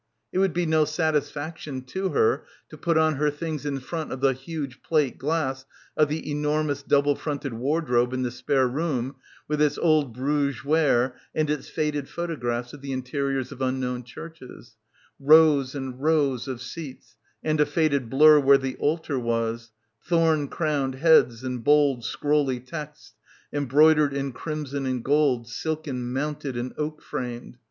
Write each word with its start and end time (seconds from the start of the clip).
It 0.33 0.39
would 0.39 0.51
be 0.53 0.65
no 0.65 0.83
satisfaction 0.83 1.83
to 1.83 2.09
her 2.09 2.45
to 2.69 2.77
put 2.79 2.97
on 2.97 3.17
her 3.17 3.29
things 3.29 3.67
in 3.67 3.79
front 3.79 4.11
of 4.11 4.19
the 4.19 4.33
huge 4.33 4.81
plate 4.81 5.19
glass 5.19 5.63
of 5.95 6.07
the 6.09 6.31
enormous 6.31 6.81
double 6.81 7.15
fronted 7.15 7.53
wardrobe 7.53 8.11
in 8.11 8.23
the 8.23 8.31
spare 8.31 8.67
room 8.67 9.17
with 9.47 9.61
its 9.61 9.77
old 9.77 10.11
Bruges 10.15 10.65
ware 10.65 11.15
and 11.35 11.51
its 11.51 11.69
faded 11.69 12.09
photographs 12.09 12.73
of 12.73 12.81
the 12.81 12.91
interiors 12.93 13.51
of 13.51 13.61
unknown 13.61 14.03
churches, 14.03 14.75
rows 15.19 15.75
and 15.75 16.01
rows 16.01 16.47
of 16.47 16.63
seats 16.63 17.15
and 17.43 17.61
a 17.61 17.65
faded 17.67 18.09
blur 18.09 18.39
where 18.39 18.57
the 18.57 18.77
altar 18.77 19.19
was, 19.19 19.69
thorn 20.03 20.47
crowned 20.47 20.95
heads 20.95 21.43
and 21.43 21.63
bold 21.63 21.99
scrolly 22.03 22.59
texts 22.59 23.13
embroidered 23.53 24.15
in 24.15 24.31
crimson 24.31 24.87
and 24.87 25.03
gold 25.05 25.47
silken 25.47 26.11
mounted 26.11 26.57
and 26.57 26.73
oak 26.79 27.03
framed. 27.03 27.59